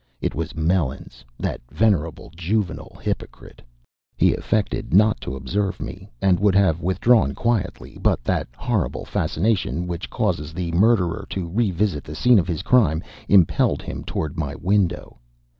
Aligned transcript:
It 0.19 0.33
was 0.33 0.55
Melons, 0.55 1.23
that 1.37 1.61
venerable, 1.69 2.31
juvenile 2.35 2.97
hypocrite. 3.03 3.61
He 4.17 4.33
affected 4.33 4.95
not 4.95 5.21
to 5.21 5.35
observe 5.35 5.79
me, 5.79 6.09
and 6.23 6.39
would 6.39 6.55
have 6.55 6.81
withdrawn 6.81 7.35
quietly, 7.35 7.99
but 8.01 8.23
that 8.23 8.47
horrible 8.57 9.05
fascination 9.05 9.85
which 9.85 10.09
causes 10.09 10.53
the 10.55 10.71
murderer 10.71 11.27
to 11.29 11.47
revisit 11.47 12.03
the 12.03 12.15
scene 12.15 12.39
of 12.39 12.47
his 12.47 12.63
crime, 12.63 13.03
impelled 13.29 13.83
him 13.83 14.03
toward 14.03 14.39
my 14.39 14.55
window. 14.55 15.19